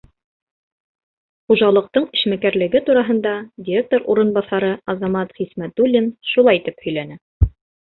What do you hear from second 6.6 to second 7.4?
тип һөйләне: